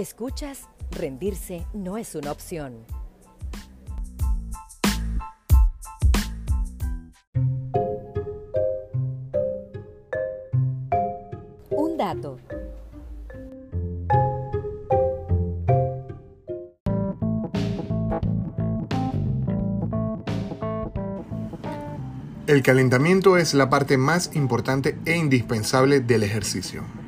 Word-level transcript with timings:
Escuchas, 0.00 0.66
rendirse 0.92 1.66
no 1.74 1.98
es 1.98 2.14
una 2.14 2.32
opción. 2.32 2.86
Un 11.68 11.98
dato. 11.98 12.38
El 22.46 22.62
calentamiento 22.62 23.36
es 23.36 23.52
la 23.52 23.68
parte 23.68 23.98
más 23.98 24.34
importante 24.34 24.98
e 25.04 25.18
indispensable 25.18 26.00
del 26.00 26.22
ejercicio. 26.22 26.99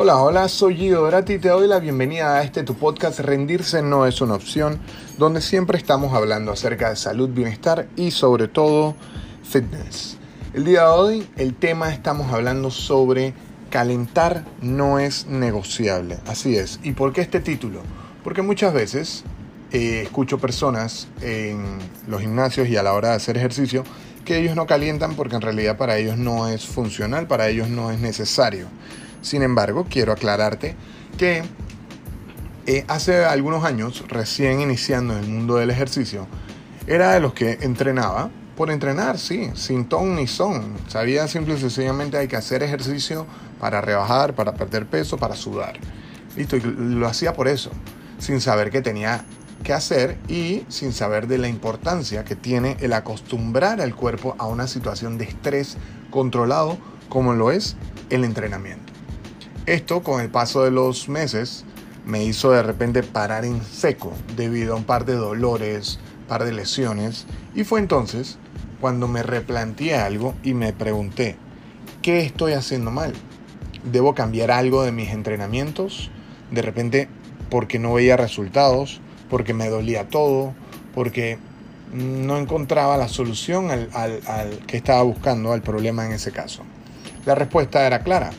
Hola, 0.00 0.22
hola, 0.22 0.48
soy 0.48 0.74
Guido 0.76 1.02
Dorati 1.02 1.32
y 1.32 1.38
te 1.40 1.48
doy 1.48 1.66
la 1.66 1.80
bienvenida 1.80 2.36
a 2.36 2.44
este 2.44 2.62
tu 2.62 2.74
podcast 2.74 3.18
Rendirse 3.18 3.82
no 3.82 4.06
es 4.06 4.20
una 4.20 4.34
opción, 4.34 4.78
donde 5.18 5.40
siempre 5.40 5.76
estamos 5.76 6.14
hablando 6.14 6.52
acerca 6.52 6.90
de 6.90 6.94
salud, 6.94 7.30
bienestar 7.30 7.88
y 7.96 8.12
sobre 8.12 8.46
todo 8.46 8.94
fitness. 9.42 10.16
El 10.54 10.66
día 10.66 10.82
de 10.82 10.86
hoy 10.86 11.28
el 11.34 11.52
tema 11.52 11.92
estamos 11.92 12.32
hablando 12.32 12.70
sobre 12.70 13.34
calentar 13.70 14.44
no 14.62 15.00
es 15.00 15.26
negociable. 15.26 16.18
Así 16.28 16.54
es. 16.54 16.78
¿Y 16.84 16.92
por 16.92 17.12
qué 17.12 17.20
este 17.20 17.40
título? 17.40 17.80
Porque 18.22 18.42
muchas 18.42 18.72
veces 18.72 19.24
eh, 19.72 20.02
escucho 20.04 20.38
personas 20.38 21.08
en 21.22 21.78
los 22.06 22.20
gimnasios 22.20 22.68
y 22.68 22.76
a 22.76 22.84
la 22.84 22.92
hora 22.92 23.08
de 23.08 23.14
hacer 23.16 23.36
ejercicio 23.36 23.82
que 24.24 24.38
ellos 24.38 24.54
no 24.54 24.68
calientan 24.68 25.16
porque 25.16 25.34
en 25.34 25.42
realidad 25.42 25.76
para 25.76 25.96
ellos 25.96 26.16
no 26.18 26.46
es 26.46 26.66
funcional, 26.66 27.26
para 27.26 27.48
ellos 27.48 27.68
no 27.68 27.90
es 27.90 27.98
necesario. 27.98 28.68
Sin 29.22 29.42
embargo, 29.42 29.86
quiero 29.88 30.12
aclararte 30.12 30.76
que 31.16 31.42
eh, 32.66 32.84
hace 32.88 33.24
algunos 33.24 33.64
años, 33.64 34.04
recién 34.08 34.60
iniciando 34.60 35.14
en 35.14 35.24
el 35.24 35.30
mundo 35.30 35.56
del 35.56 35.70
ejercicio, 35.70 36.26
era 36.86 37.12
de 37.12 37.20
los 37.20 37.34
que 37.34 37.58
entrenaba 37.62 38.30
por 38.56 38.70
entrenar, 38.70 39.18
sí, 39.18 39.50
sin 39.54 39.86
ton 39.86 40.16
ni 40.16 40.26
son. 40.26 40.74
Sabía 40.88 41.28
simple 41.28 41.54
y 41.54 41.58
sencillamente 41.58 42.16
hay 42.16 42.28
que 42.28 42.36
hacer 42.36 42.62
ejercicio 42.62 43.26
para 43.60 43.80
rebajar, 43.80 44.34
para 44.34 44.54
perder 44.54 44.86
peso, 44.86 45.16
para 45.16 45.36
sudar. 45.36 45.78
Listo, 46.36 46.56
y 46.56 46.60
lo 46.60 47.06
hacía 47.06 47.32
por 47.32 47.48
eso, 47.48 47.70
sin 48.18 48.40
saber 48.40 48.70
qué 48.70 48.82
tenía 48.82 49.24
que 49.62 49.72
hacer 49.72 50.18
y 50.28 50.64
sin 50.68 50.92
saber 50.92 51.26
de 51.26 51.38
la 51.38 51.48
importancia 51.48 52.24
que 52.24 52.36
tiene 52.36 52.76
el 52.80 52.92
acostumbrar 52.92 53.80
al 53.80 53.94
cuerpo 53.94 54.34
a 54.38 54.46
una 54.46 54.66
situación 54.66 55.18
de 55.18 55.24
estrés 55.24 55.76
controlado 56.10 56.78
como 57.08 57.34
lo 57.34 57.50
es 57.50 57.76
el 58.10 58.24
entrenamiento. 58.24 58.87
Esto 59.68 60.02
con 60.02 60.22
el 60.22 60.30
paso 60.30 60.64
de 60.64 60.70
los 60.70 61.10
meses 61.10 61.66
me 62.06 62.24
hizo 62.24 62.52
de 62.52 62.62
repente 62.62 63.02
parar 63.02 63.44
en 63.44 63.62
seco 63.62 64.14
debido 64.34 64.72
a 64.72 64.76
un 64.78 64.84
par 64.84 65.04
de 65.04 65.12
dolores, 65.12 65.98
par 66.26 66.46
de 66.46 66.52
lesiones 66.52 67.26
y 67.54 67.64
fue 67.64 67.78
entonces 67.78 68.38
cuando 68.80 69.08
me 69.08 69.22
replanteé 69.22 69.94
algo 69.94 70.34
y 70.42 70.54
me 70.54 70.72
pregunté, 70.72 71.36
¿qué 72.00 72.22
estoy 72.22 72.54
haciendo 72.54 72.90
mal? 72.90 73.12
¿Debo 73.84 74.14
cambiar 74.14 74.52
algo 74.52 74.84
de 74.84 74.92
mis 74.92 75.10
entrenamientos? 75.10 76.10
De 76.50 76.62
repente 76.62 77.10
porque 77.50 77.78
no 77.78 77.92
veía 77.92 78.16
resultados, 78.16 79.02
porque 79.28 79.52
me 79.52 79.68
dolía 79.68 80.08
todo, 80.08 80.54
porque 80.94 81.36
no 81.92 82.38
encontraba 82.38 82.96
la 82.96 83.08
solución 83.08 83.70
al, 83.70 84.60
que 84.66 84.78
estaba 84.78 85.02
buscando, 85.02 85.52
al 85.52 85.60
problema 85.60 86.06
en 86.06 86.12
ese 86.12 86.32
caso. 86.32 86.62
La 87.26 87.34
respuesta 87.34 87.86
era 87.86 88.02
clara. 88.02 88.30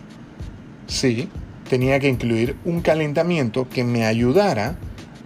Sí, 0.90 1.30
tenía 1.70 2.02
que 2.02 2.10
incluir 2.10 2.58
un 2.66 2.82
calentamiento 2.82 3.70
que 3.70 3.86
me 3.86 4.06
ayudara 4.06 4.76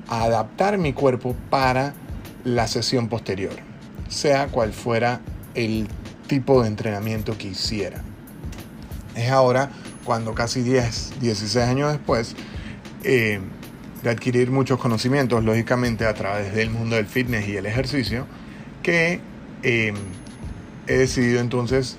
a 0.07 0.25
adaptar 0.25 0.77
mi 0.77 0.93
cuerpo 0.93 1.35
para 1.49 1.95
la 2.43 2.67
sesión 2.67 3.09
posterior 3.09 3.73
sea 4.13 4.47
cual 4.47 4.71
fuera 4.71 5.19
el 5.55 5.87
tipo 6.27 6.61
de 6.61 6.69
entrenamiento 6.69 7.37
que 7.37 7.49
hiciera. 7.49 8.01
Es 9.15 9.29
ahora 9.29 9.71
cuando 10.05 10.33
casi 10.33 10.61
10, 10.61 11.19
16 11.19 11.65
años 11.65 11.91
después 11.91 12.35
eh, 13.03 13.39
de 14.01 14.09
adquirir 14.09 14.51
muchos 14.51 14.79
conocimientos, 14.79 15.43
lógicamente 15.43 16.05
a 16.05 16.13
través 16.13 16.53
del 16.53 16.69
mundo 16.69 16.95
del 16.95 17.05
fitness 17.05 17.47
y 17.47 17.57
el 17.57 17.65
ejercicio, 17.65 18.25
que 18.81 19.19
eh, 19.63 19.93
he 20.87 20.93
decidido 20.93 21.39
entonces 21.39 21.97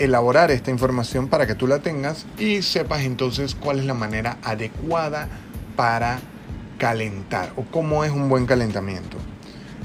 elaborar 0.00 0.50
esta 0.50 0.70
información 0.70 1.28
para 1.28 1.46
que 1.46 1.54
tú 1.54 1.66
la 1.66 1.78
tengas 1.78 2.26
y 2.38 2.62
sepas 2.62 3.02
entonces 3.02 3.54
cuál 3.54 3.78
es 3.78 3.84
la 3.84 3.94
manera 3.94 4.38
adecuada 4.42 5.28
para 5.76 6.18
calentar 6.78 7.52
o 7.56 7.62
cómo 7.62 8.02
es 8.02 8.10
un 8.10 8.28
buen 8.28 8.46
calentamiento. 8.46 9.18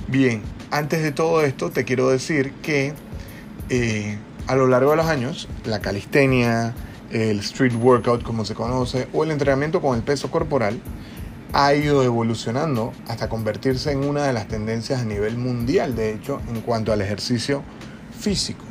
Bien, 0.08 0.42
antes 0.72 1.04
de 1.04 1.12
todo 1.12 1.44
esto 1.44 1.70
te 1.70 1.84
quiero 1.84 2.10
decir 2.10 2.54
que 2.64 2.94
eh, 3.70 4.18
a 4.48 4.56
lo 4.56 4.68
largo 4.68 4.92
de 4.92 4.98
los 4.98 5.08
años 5.08 5.50
la 5.66 5.80
calistenia, 5.80 6.74
el 7.12 7.40
street 7.40 7.76
workout 7.76 8.24
como 8.24 8.46
se 8.46 8.56
conoce, 8.56 9.08
o 9.14 9.24
el 9.24 9.32
entrenamiento 9.32 9.82
con 9.82 9.98
el 9.98 10.04
peso 10.04 10.32
corporal 10.32 10.80
ha 11.52 11.74
ido 11.74 12.04
evolucionando 12.04 12.94
hasta 13.08 13.30
convertirse 13.30 13.92
en 13.92 14.06
una 14.06 14.24
de 14.24 14.34
las 14.34 14.48
tendencias 14.48 15.02
a 15.02 15.06
nivel 15.06 15.38
mundial, 15.38 15.96
de 15.96 16.14
hecho, 16.14 16.42
en 16.50 16.62
cuanto 16.62 16.92
al 16.94 17.02
ejercicio 17.02 17.64
físico. 18.20 18.65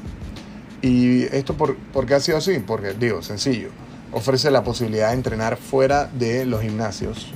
¿Y 0.84 1.22
esto 1.34 1.54
por, 1.56 1.76
por 1.76 2.06
qué 2.06 2.14
ha 2.14 2.20
sido 2.20 2.38
así? 2.38 2.58
Porque, 2.64 2.92
digo, 2.92 3.22
sencillo, 3.22 3.70
ofrece 4.12 4.50
la 4.50 4.62
posibilidad 4.62 5.08
de 5.08 5.14
entrenar 5.14 5.56
fuera 5.56 6.06
de 6.06 6.44
los 6.44 6.60
gimnasios. 6.60 7.32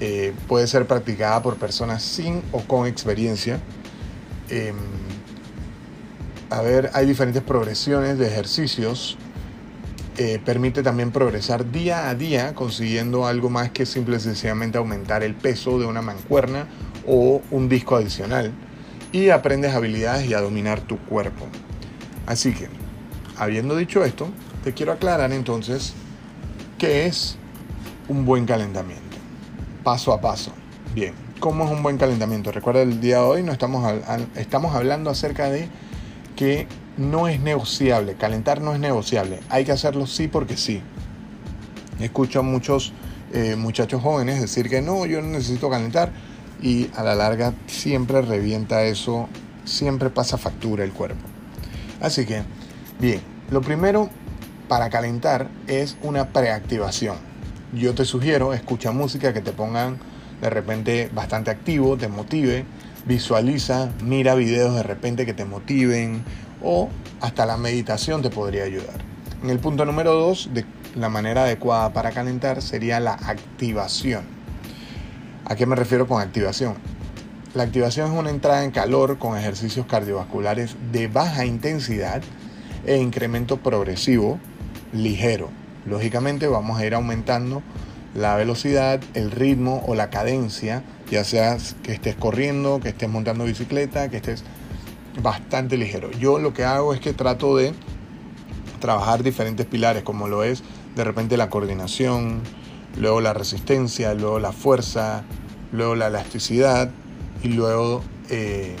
Eh, 0.00 0.32
puede 0.46 0.66
ser 0.66 0.86
practicada 0.86 1.42
por 1.42 1.56
personas 1.56 2.02
sin 2.02 2.42
o 2.52 2.60
con 2.60 2.86
experiencia 2.86 3.60
Em, 4.50 4.76
a 6.50 6.60
ver, 6.60 6.90
hay 6.92 7.06
diferentes 7.06 7.42
progresiones 7.42 8.18
de 8.18 8.26
ejercicios. 8.26 9.16
Eh, 10.16 10.40
permite 10.44 10.82
también 10.82 11.10
progresar 11.10 11.72
día 11.72 12.08
a 12.08 12.14
día 12.14 12.54
consiguiendo 12.54 13.26
algo 13.26 13.50
más 13.50 13.70
que 13.70 13.84
simple 13.84 14.16
y 14.16 14.20
sencillamente 14.20 14.78
aumentar 14.78 15.24
el 15.24 15.34
peso 15.34 15.80
de 15.80 15.86
una 15.86 16.02
mancuerna 16.02 16.68
o 17.06 17.42
un 17.50 17.68
disco 17.68 17.96
adicional. 17.96 18.52
Y 19.12 19.30
aprendes 19.30 19.74
habilidades 19.74 20.28
y 20.28 20.34
a 20.34 20.40
dominar 20.40 20.80
tu 20.80 20.98
cuerpo. 20.98 21.46
Así 22.26 22.52
que, 22.52 22.68
habiendo 23.36 23.76
dicho 23.76 24.04
esto, 24.04 24.28
te 24.62 24.72
quiero 24.74 24.92
aclarar 24.92 25.32
entonces 25.32 25.94
qué 26.78 27.06
es 27.06 27.36
un 28.08 28.24
buen 28.24 28.46
calentamiento. 28.46 29.02
Paso 29.82 30.12
a 30.12 30.20
paso. 30.20 30.52
Bien 30.94 31.24
cómo 31.44 31.66
es 31.66 31.70
un 31.70 31.82
buen 31.82 31.98
calentamiento. 31.98 32.52
Recuerda, 32.52 32.80
el 32.80 33.02
día 33.02 33.16
de 33.16 33.22
hoy 33.22 33.42
no 33.42 33.52
estamos, 33.52 33.92
estamos 34.34 34.74
hablando 34.74 35.10
acerca 35.10 35.50
de 35.50 35.68
que 36.36 36.66
no 36.96 37.28
es 37.28 37.38
negociable, 37.38 38.14
calentar 38.14 38.62
no 38.62 38.72
es 38.72 38.80
negociable, 38.80 39.40
hay 39.50 39.66
que 39.66 39.72
hacerlo 39.72 40.06
sí 40.06 40.26
porque 40.26 40.56
sí. 40.56 40.80
Escucho 42.00 42.40
a 42.40 42.42
muchos 42.42 42.94
eh, 43.34 43.56
muchachos 43.56 44.00
jóvenes 44.00 44.40
decir 44.40 44.70
que 44.70 44.80
no, 44.80 45.04
yo 45.04 45.20
no 45.20 45.28
necesito 45.28 45.68
calentar 45.68 46.12
y 46.62 46.88
a 46.96 47.02
la 47.02 47.14
larga 47.14 47.52
siempre 47.66 48.22
revienta 48.22 48.84
eso, 48.84 49.28
siempre 49.66 50.08
pasa 50.08 50.38
factura 50.38 50.82
el 50.82 50.92
cuerpo. 50.92 51.26
Así 52.00 52.24
que, 52.24 52.42
bien, 52.98 53.20
lo 53.50 53.60
primero 53.60 54.10
para 54.68 54.90
calentar 54.90 55.48
es 55.66 55.96
una 56.02 56.28
preactivación. 56.28 57.16
Yo 57.72 57.94
te 57.94 58.04
sugiero, 58.04 58.54
escucha 58.54 58.92
música 58.92 59.32
que 59.32 59.40
te 59.40 59.52
pongan 59.52 59.98
de 60.40 60.50
repente 60.50 61.10
bastante 61.12 61.50
activo, 61.50 61.96
te 61.96 62.08
motive, 62.08 62.64
visualiza, 63.06 63.90
mira 64.02 64.34
videos 64.34 64.74
de 64.74 64.82
repente 64.82 65.26
que 65.26 65.34
te 65.34 65.44
motiven 65.44 66.22
o 66.62 66.88
hasta 67.20 67.46
la 67.46 67.56
meditación 67.56 68.22
te 68.22 68.30
podría 68.30 68.64
ayudar. 68.64 69.00
En 69.42 69.50
el 69.50 69.58
punto 69.58 69.84
número 69.84 70.14
2, 70.14 70.50
de 70.54 70.64
la 70.94 71.08
manera 71.08 71.42
adecuada 71.44 71.92
para 71.92 72.12
calentar 72.12 72.62
sería 72.62 73.00
la 73.00 73.12
activación. 73.12 74.24
¿A 75.44 75.56
qué 75.56 75.66
me 75.66 75.76
refiero 75.76 76.06
con 76.06 76.22
activación? 76.22 76.74
La 77.54 77.64
activación 77.64 78.12
es 78.12 78.18
una 78.18 78.30
entrada 78.30 78.64
en 78.64 78.70
calor 78.70 79.18
con 79.18 79.36
ejercicios 79.38 79.86
cardiovasculares 79.86 80.76
de 80.90 81.08
baja 81.08 81.44
intensidad 81.44 82.22
e 82.86 82.96
incremento 82.98 83.58
progresivo 83.58 84.38
ligero. 84.92 85.50
Lógicamente 85.86 86.46
vamos 86.46 86.78
a 86.78 86.86
ir 86.86 86.94
aumentando 86.94 87.62
la 88.14 88.36
velocidad, 88.36 89.00
el 89.14 89.30
ritmo 89.30 89.82
o 89.86 89.94
la 89.94 90.10
cadencia, 90.10 90.82
ya 91.10 91.24
sea 91.24 91.58
que 91.82 91.92
estés 91.92 92.14
corriendo, 92.14 92.80
que 92.80 92.90
estés 92.90 93.08
montando 93.08 93.44
bicicleta, 93.44 94.08
que 94.08 94.16
estés 94.16 94.44
bastante 95.22 95.76
ligero. 95.76 96.10
Yo 96.12 96.38
lo 96.38 96.54
que 96.54 96.64
hago 96.64 96.94
es 96.94 97.00
que 97.00 97.12
trato 97.12 97.56
de 97.56 97.74
trabajar 98.80 99.22
diferentes 99.22 99.66
pilares, 99.66 100.02
como 100.02 100.28
lo 100.28 100.44
es 100.44 100.62
de 100.94 101.04
repente 101.04 101.36
la 101.36 101.50
coordinación, 101.50 102.40
luego 102.98 103.20
la 103.20 103.32
resistencia, 103.32 104.14
luego 104.14 104.38
la 104.38 104.52
fuerza, 104.52 105.24
luego 105.72 105.96
la 105.96 106.06
elasticidad 106.06 106.90
y 107.42 107.48
luego 107.48 108.02
eh, 108.30 108.76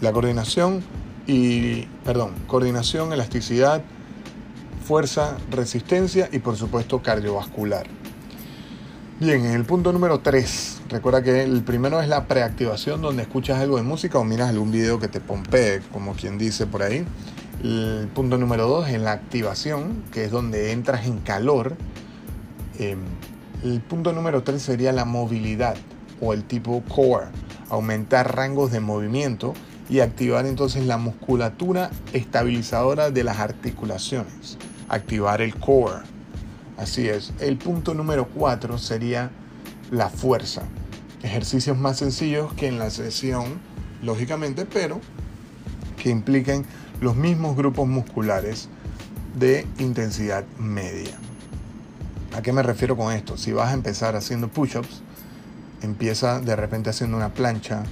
La 0.00 0.12
coordinación 0.12 0.82
y, 1.28 1.82
perdón, 2.04 2.32
coordinación, 2.46 3.12
elasticidad, 3.12 3.82
fuerza, 4.82 5.36
resistencia 5.50 6.30
y 6.32 6.38
por 6.38 6.56
supuesto 6.56 7.02
cardiovascular. 7.02 7.86
Bien, 9.20 9.44
en 9.44 9.52
el 9.52 9.64
punto 9.64 9.92
número 9.92 10.20
3, 10.20 10.82
recuerda 10.88 11.22
que 11.22 11.42
el 11.42 11.62
primero 11.62 12.00
es 12.00 12.08
la 12.08 12.26
preactivación 12.26 13.02
donde 13.02 13.22
escuchas 13.22 13.60
algo 13.60 13.76
de 13.76 13.82
música 13.82 14.18
o 14.18 14.24
miras 14.24 14.48
algún 14.48 14.70
video 14.70 14.98
que 14.98 15.08
te 15.08 15.20
pompee, 15.20 15.80
como 15.92 16.14
quien 16.14 16.38
dice 16.38 16.66
por 16.66 16.82
ahí. 16.82 17.04
El 17.62 18.08
punto 18.14 18.38
número 18.38 18.66
2 18.66 18.88
es 18.88 19.00
la 19.00 19.12
activación, 19.12 20.04
que 20.12 20.24
es 20.24 20.30
donde 20.30 20.72
entras 20.72 21.06
en 21.06 21.18
calor. 21.18 21.76
Em, 22.78 23.00
el 23.64 23.82
punto 23.82 24.14
número 24.14 24.44
3 24.44 24.62
sería 24.62 24.92
la 24.92 25.04
movilidad 25.04 25.76
o 26.22 26.32
el 26.32 26.44
tipo 26.44 26.82
core, 26.88 27.26
aumentar 27.68 28.34
rangos 28.34 28.70
de 28.70 28.80
movimiento 28.80 29.52
y 29.88 30.00
activar 30.00 30.46
entonces 30.46 30.86
la 30.86 30.98
musculatura 30.98 31.90
estabilizadora 32.12 33.10
de 33.10 33.24
las 33.24 33.38
articulaciones 33.38 34.58
activar 34.88 35.40
el 35.40 35.54
core. 35.54 36.02
Así 36.76 37.08
es. 37.08 37.32
El 37.40 37.56
punto 37.56 37.94
número 37.94 38.28
4 38.28 38.78
sería 38.78 39.30
la 39.90 40.08
fuerza. 40.08 40.62
Ejercicios 41.22 41.76
más 41.76 41.98
sencillos 41.98 42.52
que 42.54 42.68
en 42.68 42.78
la 42.78 42.90
sesión, 42.90 43.60
lógicamente, 44.02 44.64
pero 44.64 45.00
que 45.96 46.10
impliquen 46.10 46.64
los 47.00 47.16
mismos 47.16 47.56
grupos 47.56 47.88
musculares 47.88 48.68
de 49.38 49.66
intensidad 49.78 50.44
media. 50.58 51.16
¿A 52.36 52.42
qué 52.42 52.52
me 52.52 52.62
refiero 52.62 52.96
con 52.96 53.12
esto? 53.12 53.36
Si 53.36 53.52
vas 53.52 53.70
a 53.70 53.74
empezar 53.74 54.14
haciendo 54.14 54.48
push-ups, 54.48 55.02
empieza 55.82 56.40
de 56.40 56.54
repente 56.54 56.90
haciendo 56.90 57.16
una 57.16 57.34
plancha 57.34 57.82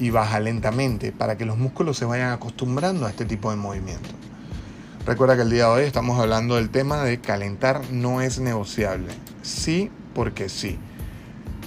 y 0.00 0.10
baja 0.10 0.40
lentamente 0.40 1.12
para 1.12 1.36
que 1.36 1.44
los 1.44 1.58
músculos 1.58 1.98
se 1.98 2.06
vayan 2.06 2.32
acostumbrando 2.32 3.06
a 3.06 3.10
este 3.10 3.26
tipo 3.26 3.50
de 3.50 3.56
movimiento. 3.56 4.08
Recuerda 5.06 5.36
que 5.36 5.42
el 5.42 5.50
día 5.50 5.66
de 5.66 5.70
hoy 5.70 5.82
estamos 5.84 6.18
hablando 6.18 6.56
del 6.56 6.70
tema 6.70 7.02
de 7.04 7.20
calentar 7.20 7.82
no 7.90 8.20
es 8.20 8.40
negociable. 8.40 9.12
Sí 9.42 9.90
porque 10.14 10.48
sí. 10.48 10.78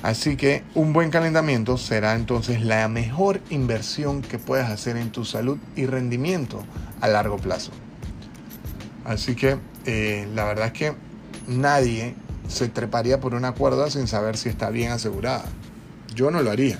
Así 0.01 0.35
que 0.35 0.63
un 0.75 0.93
buen 0.93 1.11
calentamiento 1.11 1.77
será 1.77 2.15
entonces 2.15 2.61
la 2.61 2.87
mejor 2.89 3.39
inversión 3.49 4.21
que 4.21 4.37
puedas 4.37 4.69
hacer 4.69 4.97
en 4.97 5.11
tu 5.11 5.23
salud 5.23 5.57
y 5.75 5.85
rendimiento 5.85 6.63
a 6.99 7.07
largo 7.07 7.37
plazo. 7.37 7.71
Así 9.05 9.35
que 9.35 9.57
eh, 9.85 10.27
la 10.33 10.45
verdad 10.45 10.67
es 10.67 10.73
que 10.73 10.93
nadie 11.47 12.15
se 12.47 12.67
treparía 12.67 13.19
por 13.19 13.33
una 13.33 13.53
cuerda 13.53 13.89
sin 13.89 14.07
saber 14.07 14.37
si 14.37 14.49
está 14.49 14.69
bien 14.69 14.91
asegurada. 14.91 15.45
Yo 16.13 16.31
no 16.31 16.41
lo 16.41 16.51
haría. 16.51 16.79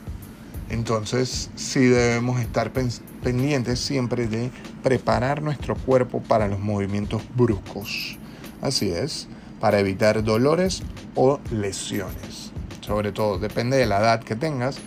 Entonces 0.73 1.51
sí 1.55 1.81
debemos 1.81 2.41
estar 2.41 2.71
pendientes 2.71 3.79
siempre 3.79 4.25
de 4.25 4.49
preparar 4.81 5.43
nuestro 5.43 5.75
cuerpo 5.75 6.19
para 6.23 6.47
los 6.47 6.59
movimientos 6.59 7.21
bruscos. 7.35 8.17
Así 8.59 8.89
es, 8.89 9.27
para 9.59 9.79
evitar 9.79 10.23
dolores 10.23 10.81
o 11.13 11.39
lesiones. 11.51 12.51
Sobre 12.81 13.11
todo, 13.11 13.37
depende 13.37 13.77
de 13.77 13.85
la 13.85 13.99
edad 13.99 14.23
que 14.23 14.35
tengas. 14.35 14.77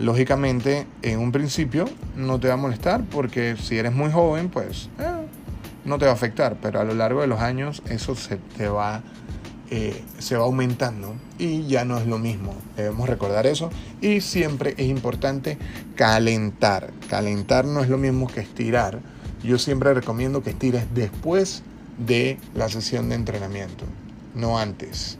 Lógicamente, 0.00 0.88
en 1.02 1.20
un 1.20 1.30
principio 1.30 1.84
no 2.16 2.40
te 2.40 2.48
va 2.48 2.54
a 2.54 2.56
molestar 2.56 3.04
porque 3.04 3.56
si 3.56 3.78
eres 3.78 3.92
muy 3.92 4.10
joven, 4.10 4.48
pues 4.48 4.88
eh, 4.98 5.26
no 5.84 5.98
te 5.98 6.06
va 6.06 6.10
a 6.10 6.14
afectar, 6.14 6.56
pero 6.60 6.80
a 6.80 6.84
lo 6.84 6.94
largo 6.94 7.20
de 7.20 7.28
los 7.28 7.40
años 7.40 7.84
eso 7.88 8.16
se 8.16 8.38
te 8.56 8.66
va 8.66 9.00
eh, 9.70 10.02
se 10.18 10.36
va 10.36 10.44
aumentando 10.44 11.14
y 11.38 11.66
ya 11.66 11.84
no 11.84 11.96
es 11.98 12.06
lo 12.06 12.18
mismo. 12.18 12.54
Debemos 12.76 13.08
recordar 13.08 13.46
eso 13.46 13.70
y 14.00 14.20
siempre 14.20 14.74
es 14.76 14.88
importante 14.88 15.58
calentar. 15.94 16.92
Calentar 17.08 17.64
no 17.64 17.80
es 17.80 17.88
lo 17.88 17.96
mismo 17.96 18.26
que 18.26 18.40
estirar. 18.40 18.98
Yo 19.44 19.58
siempre 19.58 19.94
recomiendo 19.94 20.42
que 20.42 20.50
estires 20.50 20.84
después 20.92 21.62
de 22.04 22.38
la 22.54 22.68
sesión 22.68 23.08
de 23.08 23.14
entrenamiento, 23.14 23.84
no 24.34 24.58
antes, 24.58 25.18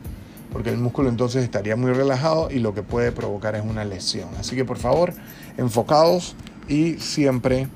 porque 0.51 0.69
el 0.69 0.77
músculo 0.77 1.09
entonces 1.09 1.43
estaría 1.43 1.75
muy 1.75 1.91
relajado 1.93 2.49
y 2.51 2.59
lo 2.59 2.73
que 2.73 2.83
puede 2.83 3.11
provocar 3.11 3.55
es 3.55 3.63
una 3.63 3.85
lesión. 3.85 4.29
Así 4.37 4.55
que 4.55 4.65
por 4.65 4.77
favor, 4.77 5.13
enfocados 5.57 6.35
y 6.67 6.95
siempre 6.95 7.67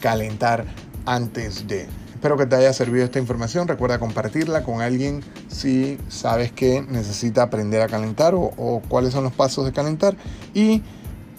calentar 0.00 0.64
antes 1.04 1.66
de. 1.66 1.86
Espero 2.18 2.36
que 2.36 2.46
te 2.46 2.56
haya 2.56 2.72
servido 2.72 3.04
esta 3.04 3.20
información. 3.20 3.68
Recuerda 3.68 4.00
compartirla 4.00 4.64
con 4.64 4.80
alguien 4.80 5.22
si 5.46 5.98
sabes 6.08 6.50
que 6.50 6.82
necesita 6.82 7.44
aprender 7.44 7.80
a 7.80 7.86
calentar 7.86 8.34
o, 8.34 8.82
cuáles 8.88 9.12
son 9.12 9.22
los 9.22 9.32
pasos 9.32 9.64
de 9.64 9.70
calentar. 9.70 10.16
Y 10.52 10.82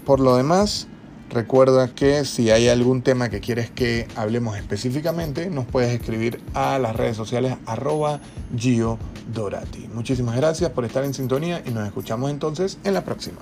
por 0.05 0.21
lo 0.21 0.37
demás, 0.37 0.87
recuerda 1.31 1.93
que 1.93 2.23
si 2.23 2.49
hay 2.49 2.69
algún 2.69 3.01
tema 3.01 3.27
que 3.27 3.41
quieres 3.41 3.69
que 3.69 4.07
hablemos 4.15 4.55
específicamente, 4.55 5.49
nos 5.49 5.65
puedes 5.65 5.91
escribir 5.91 6.41
a 6.53 6.79
las 6.79 6.95
redes 6.95 7.17
sociales 7.17 7.57
arroba 7.65 8.21
Gio 8.55 8.97
Dorati. 9.33 9.89
Muchísimas 9.93 10.37
gracias 10.37 10.71
por 10.71 10.85
estar 10.85 11.03
en 11.03 11.13
sintonía 11.13 11.61
y 11.65 11.71
nos 11.71 11.85
escuchamos 11.85 12.31
entonces 12.31 12.77
en 12.85 12.93
la 12.93 13.03
próxima. 13.03 13.39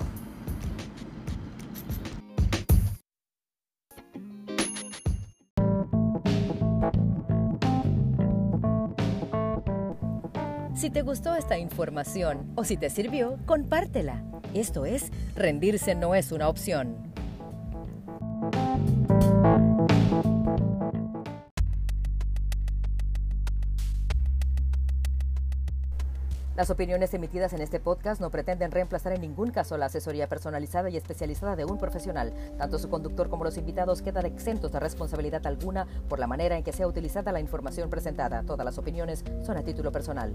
Gustó 11.08 11.34
esta 11.36 11.56
información 11.56 12.52
o 12.54 12.64
si 12.64 12.76
te 12.76 12.90
sirvió, 12.90 13.38
compártela. 13.46 14.22
Esto 14.52 14.84
es, 14.84 15.10
rendirse 15.34 15.94
no 15.94 16.14
es 16.14 16.32
una 16.32 16.50
opción. 16.50 16.98
Las 26.54 26.68
opiniones 26.68 27.14
emitidas 27.14 27.54
en 27.54 27.62
este 27.62 27.80
podcast 27.80 28.20
no 28.20 28.28
pretenden 28.28 28.70
reemplazar 28.70 29.14
en 29.14 29.22
ningún 29.22 29.50
caso 29.50 29.78
la 29.78 29.86
asesoría 29.86 30.28
personalizada 30.28 30.90
y 30.90 30.98
especializada 30.98 31.56
de 31.56 31.64
un 31.64 31.78
profesional. 31.78 32.34
Tanto 32.58 32.78
su 32.78 32.90
conductor 32.90 33.30
como 33.30 33.44
los 33.44 33.56
invitados 33.56 34.02
quedan 34.02 34.26
exentos 34.26 34.72
de 34.72 34.80
responsabilidad 34.80 35.46
alguna 35.46 35.86
por 36.06 36.18
la 36.18 36.26
manera 36.26 36.58
en 36.58 36.64
que 36.64 36.74
sea 36.74 36.86
utilizada 36.86 37.32
la 37.32 37.40
información 37.40 37.88
presentada. 37.88 38.42
Todas 38.42 38.66
las 38.66 38.76
opiniones 38.76 39.24
son 39.42 39.56
a 39.56 39.62
título 39.62 39.90
personal. 39.90 40.34